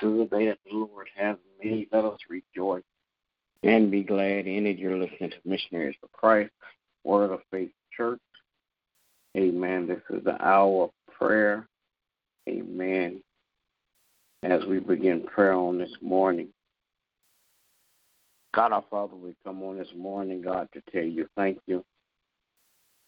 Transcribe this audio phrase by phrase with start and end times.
[0.00, 1.88] this is the day that the Lord has made.
[1.92, 2.82] Let us rejoice
[3.62, 4.78] and be glad in it.
[4.78, 6.50] You're listening to Missionaries for Christ,
[7.04, 8.20] Word of Faith Church.
[9.36, 9.86] Amen.
[9.86, 11.66] This is the hour of prayer.
[12.48, 13.22] Amen.
[14.42, 16.48] As we begin prayer on this morning,
[18.54, 21.84] God our Father, we come on this morning, God, to tell you thank you.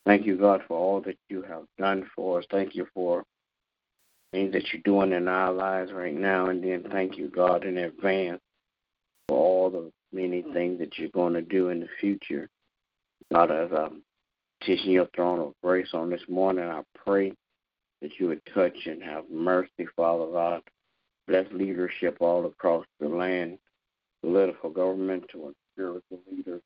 [0.05, 2.47] Thank you, God, for all that you have done for us.
[2.51, 3.25] Thank you for
[4.37, 6.51] things that you're doing in our lives right now.
[6.51, 8.43] And then thank you, God, in advance
[9.29, 12.47] for all the many things that you're going to do in the future.
[13.33, 14.03] God, as I'm
[14.63, 17.33] teaching your throne of grace on this morning, I pray
[18.03, 20.61] that you would touch and have mercy, Father God.
[21.27, 23.57] Bless leadership all across the land,
[24.23, 26.61] political, governmental, and spiritual leaders.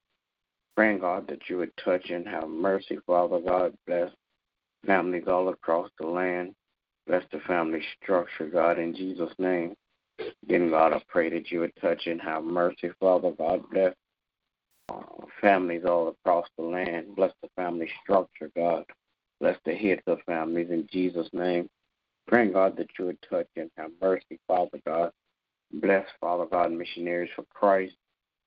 [0.76, 3.74] Praying, God, that you would touch and have mercy, Father God.
[3.86, 4.10] Bless
[4.84, 6.52] families all across the land.
[7.10, 9.74] Bless the family structure, God, in Jesus' name.
[10.44, 13.64] Again, God, I pray that you would touch and have mercy, Father God.
[13.72, 13.94] Bless
[14.88, 15.02] uh,
[15.40, 17.16] families all across the land.
[17.16, 18.84] Bless the family structure, God.
[19.40, 21.68] Bless the heads of families in Jesus' name.
[22.28, 25.10] Praying, God, that you would touch and have mercy, Father God.
[25.72, 27.96] Bless, Father God, missionaries for Christ.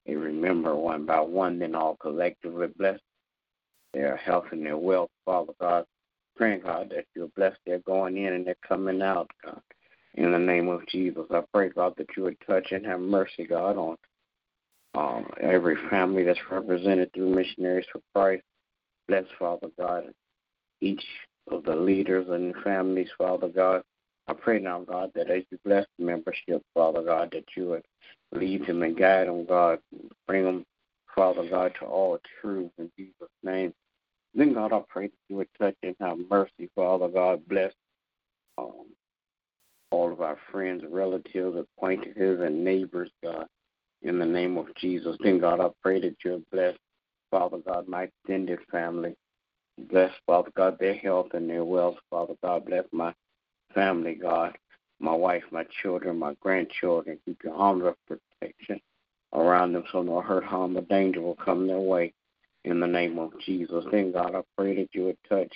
[0.05, 3.01] And remember one by one, then all collectively bless
[3.93, 5.83] their health and their wealth, Father God
[6.35, 9.61] praying, God, that you'll bless their going in and their coming out, God.
[10.15, 13.45] In the name of Jesus, I pray, God, that you would touch and have mercy,
[13.47, 13.97] God, on
[14.95, 18.43] um, every family that's represented through Missionaries for Christ.
[19.07, 20.13] Bless, Father God,
[20.81, 21.03] each
[21.51, 23.81] of the leaders and families, Father God.
[24.27, 27.83] I pray now, God, that as you bless the membership, Father God, that you would
[28.31, 29.79] lead them and guide them, God.
[30.27, 30.65] Bring them,
[31.13, 33.73] Father God, to all truth in Jesus' name.
[34.35, 37.47] Then, God, I pray that you would touch and have mercy, Father God.
[37.47, 37.71] Bless
[38.57, 38.87] um,
[39.91, 43.45] all of our friends, relatives, acquaintances, and neighbors, God,
[44.01, 45.15] in the name of Jesus.
[45.23, 46.75] Then, God, I pray that you bless,
[47.29, 49.15] Father God, my extended family.
[49.89, 52.65] Bless, Father God, their health and their wealth, Father God.
[52.65, 53.13] Bless my
[53.73, 54.57] family, God,
[54.99, 57.19] my wife, my children, my grandchildren.
[57.25, 58.79] Keep your arms of protection
[59.33, 62.13] around them so no hurt, harm, or danger will come their way
[62.65, 63.85] in the name of Jesus.
[63.91, 65.53] Then, God, I pray that you would touch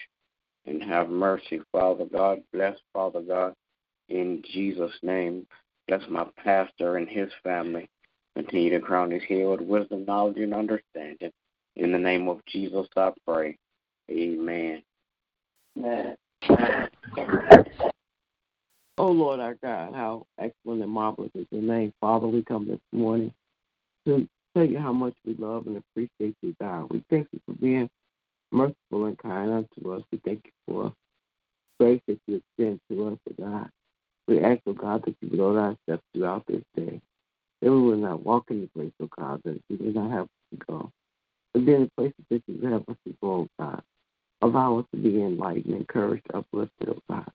[0.66, 2.42] and have mercy, Father God.
[2.54, 3.54] Bless, Father God,
[4.10, 5.48] in Jesus' name.
[5.88, 7.88] Bless my pastor and his family.
[8.36, 11.32] Continue to crown his head with wisdom, knowledge, and understanding.
[11.76, 13.58] In the name of Jesus, I pray.
[14.12, 14.84] Amen.
[19.00, 21.94] Oh, Lord our God, how excellent and marvelous is your name.
[22.02, 23.32] Father, we come this morning
[24.06, 26.92] to tell you how much we love and appreciate you, God.
[26.92, 27.90] We thank you for being
[28.52, 30.02] merciful and kind unto us.
[30.12, 30.94] We thank you for
[31.80, 33.70] grace that you extend to us, O God.
[34.28, 37.00] We ask, oh God, that you would order our steps throughout this day.
[37.62, 40.28] That we will not walk in the place, oh God, that you do not have
[40.52, 40.92] to go.
[41.54, 43.84] But then the places that you would have us to go, oh God.
[44.42, 47.32] Allow us to be enlightened, encouraged, uplifted, oh God.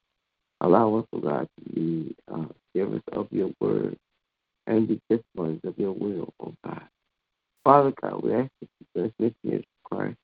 [0.61, 3.97] Allow us, oh God, to be uh, givers of your word
[4.67, 6.83] and be disciplines of your will, oh God.
[7.65, 10.17] Father God, we ask that you bless missionaries of Christ,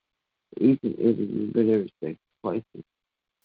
[0.59, 2.83] each and every every respective places.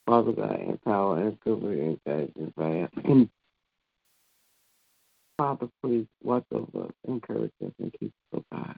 [0.06, 3.28] Father God, empower and cover and guide and guide.
[5.38, 8.76] Father, please watch over us, encourage us, and keep us, oh God.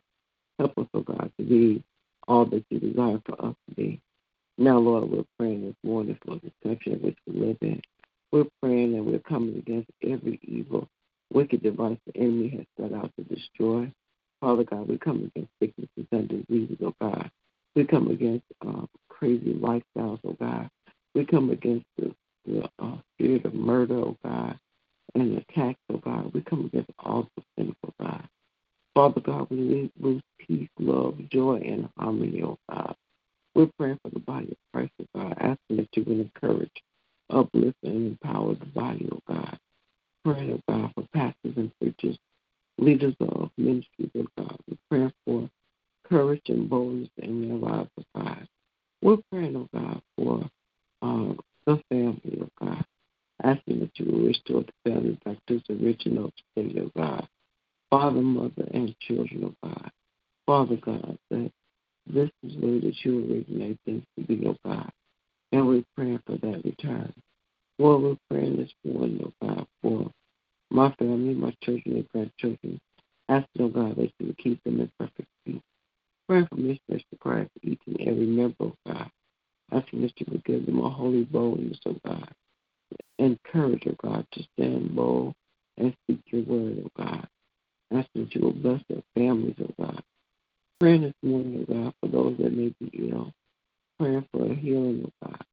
[0.59, 1.83] Help us, oh God, to be
[2.29, 4.01] all that you desire for us to be.
[4.59, 7.83] Now, Lord, we're praying this morning for the country in which we live in.
[8.33, 10.89] We're praying and we're coming against every evil,
[11.33, 13.93] wicked device the enemy has set out to destroy.
[14.41, 17.31] Father God, we come against sicknesses and diseases, oh God.
[17.75, 20.69] We come against uh, crazy lifestyles, oh God.
[21.15, 22.15] We come against the,
[22.47, 24.59] the uh, spirit of murder, oh God,
[25.15, 26.33] and attacks, oh God.
[26.35, 28.29] We come against all the sinful, oh God.
[28.95, 32.95] Father God, we lose peace, love, joy, and harmony, oh God.
[33.55, 36.83] We're praying for the body of Christ, oh God, asking that you would encourage,
[37.31, 39.59] uplift, and empower the body, oh God.
[40.25, 42.19] Praying, oh God, for pastors and preachers
[42.79, 44.57] leaders of ministries of God.
[44.69, 45.51] We're praying for
[46.09, 48.49] courage and boldness in their lives, of God.
[49.03, 50.51] We're praying, oh God, for
[51.03, 52.85] um, the family, of God,
[53.43, 57.27] asking that you will restore the family back to its original state, of God.
[57.91, 59.91] Father, mother, and children, of God.
[60.47, 61.53] Father God, that
[62.07, 64.91] this is where that you originate things to be, oh God.
[65.53, 67.13] And we're praying for that return.
[67.79, 70.11] Lord, we're praying this morning, oh God, for
[70.71, 72.81] my family, my children, and grandchildren.
[73.29, 75.61] Asking, oh God, that you would keep them in perfect peace.
[76.29, 79.11] Praying for missionaries to Christ, each and every member, of God.
[79.73, 82.31] Asking that you would give them a holy boldness, oh God.
[83.19, 85.35] Encourage, oh God, to stand bold
[85.77, 87.27] and speak your word, oh God.
[87.93, 90.03] Asking that you will bless their families, oh God.
[90.79, 93.33] Praying this morning, oh God, for those that may be ill.
[93.99, 95.45] Praying for a healing, oh God.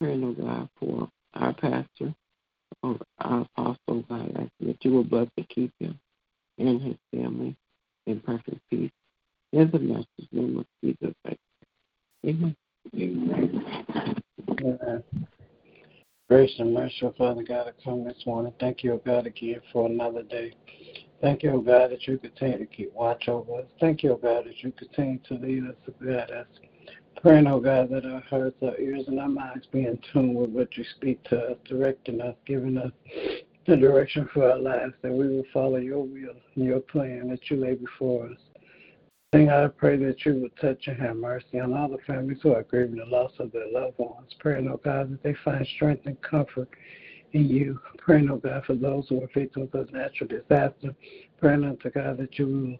[0.00, 2.14] Praying, oh God, for our pastor,
[2.82, 5.98] our apostle, oh God, asking that you will bless to keep him
[6.58, 7.56] and his family
[8.06, 8.90] in perfect peace.
[9.52, 11.14] In the master's name of Jesus,
[12.24, 12.54] Amen.
[12.96, 13.64] Amen.
[14.60, 15.02] Amen.
[16.52, 18.52] Grace and mercy, Father God, I come this morning.
[18.60, 20.52] Thank you, God, again for another day.
[21.22, 23.64] Thank you, God, that you continue to keep watch over us.
[23.80, 26.46] Thank you, God, that you continue to lead us, to guide us.
[27.22, 30.50] Praying, oh God, that our hearts, our ears, and our minds be in tune with
[30.50, 32.92] what you speak to us, directing us, giving us
[33.66, 37.50] the direction for our lives, that we will follow your will and your plan that
[37.50, 38.38] you lay before us.
[39.32, 42.52] Thing I pray that you would touch and have mercy on all the families who
[42.52, 44.30] are grieving the loss of their loved ones.
[44.38, 46.68] Praying, oh God, that they find strength and comfort
[47.32, 47.80] in you.
[47.96, 50.94] Praying, oh God, for those who are victims of natural disaster.
[51.40, 52.76] Praying unto God that you will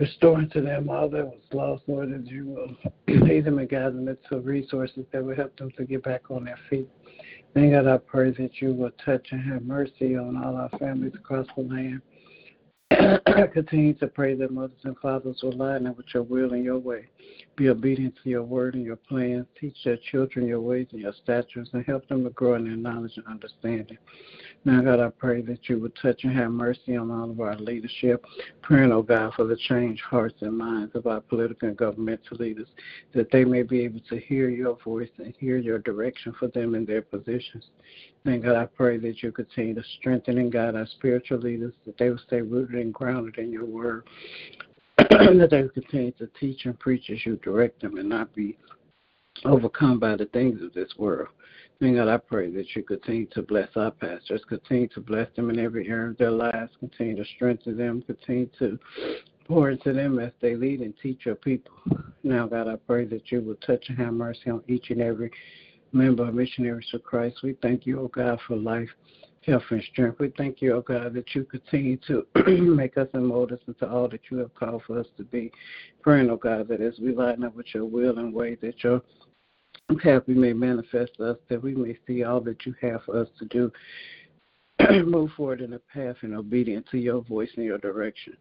[0.00, 3.94] restore unto them all that was lost, Lord, that you will lead them and guide
[3.94, 6.88] them into resources that will help them to get back on their feet.
[7.54, 11.14] Then God, I pray that you will touch and have mercy on all our families
[11.14, 12.02] across the land.
[13.52, 16.78] Continue to pray that mothers and fathers will line up with your will and your
[16.78, 17.06] way.
[17.56, 19.46] Be obedient to your word and your plans.
[19.58, 22.76] Teach their children your ways and your statutes and help them to grow in their
[22.76, 23.98] knowledge and understanding.
[24.64, 27.56] Now, God, I pray that you would touch and have mercy on all of our
[27.56, 28.24] leadership.
[28.62, 32.68] Praying, oh God, for the changed hearts and minds of our political and governmental leaders,
[33.14, 36.74] that they may be able to hear your voice and hear your direction for them
[36.74, 37.66] in their positions.
[38.26, 41.98] And God, I pray that you continue to strengthen and guide our spiritual leaders, that
[41.98, 44.06] they will stay rooted and grounded in your word,
[44.98, 48.34] And that they will continue to teach and preach as you direct them and not
[48.34, 48.56] be
[49.44, 51.28] overcome by the things of this world.
[51.80, 55.50] And God, I pray that you continue to bless our pastors, continue to bless them
[55.50, 58.78] in every area of their lives, continue to strengthen them, continue to
[59.46, 61.72] pour into them as they lead and teach your people.
[62.22, 65.30] Now, God, I pray that you will touch and have mercy on each and every
[65.94, 67.38] member of Missionaries for Christ.
[67.42, 68.88] We thank you, oh God, for life,
[69.46, 70.18] health, and strength.
[70.18, 72.26] We thank you, oh God, that you continue to
[72.60, 75.52] make us and mold us into all that you have called for us to be.
[76.02, 79.02] Praying, oh God, that as we line up with your will and way, that your
[80.02, 83.28] path we may manifest us, that we may see all that you have for us
[83.38, 83.72] to do.
[85.06, 88.36] Move forward in the path and obedient to your voice and your direction.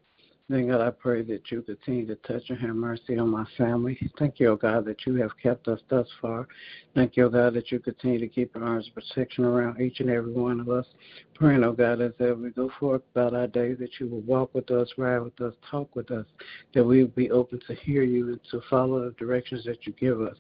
[0.54, 3.98] Then, God, I pray that you continue to touch and have mercy on my family.
[4.20, 6.48] Thank you, oh God, that you have kept us thus far.
[6.94, 10.00] Thank you, oh God, that you continue to keep your arms of protection around each
[10.00, 10.86] and every one of us.
[11.34, 14.70] Praying, oh God, as we go forth about our day, that you will walk with
[14.70, 16.28] us, ride with us, talk with us,
[16.76, 19.94] that we will be open to hear you and to follow the directions that you
[19.94, 20.38] give us.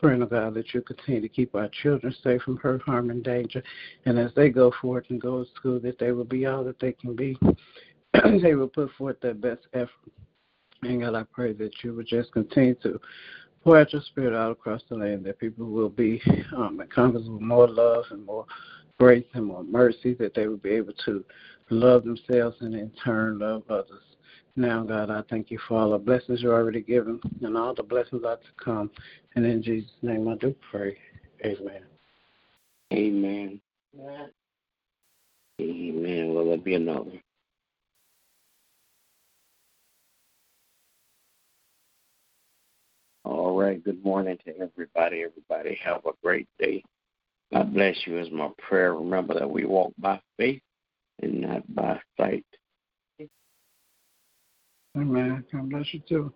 [0.00, 3.24] Praying, oh God, that you continue to keep our children safe from hurt, harm, and
[3.24, 3.64] danger.
[4.04, 6.78] And as they go forth and go to school, that they will be all that
[6.78, 7.36] they can be.
[8.42, 9.90] they will put forth their best effort.
[10.82, 13.00] And God, I pray that you would just continue to
[13.64, 16.22] pour out your spirit out across the land, that people will be
[16.56, 18.46] um, encompassed with more love and more
[18.98, 21.24] grace and more mercy, that they will be able to
[21.70, 24.02] love themselves and in turn love others.
[24.54, 27.82] Now, God, I thank you for all the blessings you're already given and all the
[27.82, 28.90] blessings are to come.
[29.34, 30.96] And in Jesus' name I do pray.
[31.44, 31.82] Amen.
[32.92, 33.60] Amen.
[33.98, 34.30] Amen.
[35.60, 36.34] Amen.
[36.34, 37.12] Will there be another?
[43.24, 43.84] All right.
[43.84, 45.24] Good morning to everybody.
[45.24, 46.84] Everybody have a great day.
[47.52, 48.94] God bless you is my prayer.
[48.94, 50.62] Remember that we walk by faith
[51.20, 52.46] and not by sight.
[54.96, 55.44] Amen.
[55.52, 56.32] God bless you too.